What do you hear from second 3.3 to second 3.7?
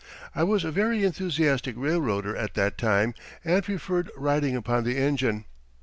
and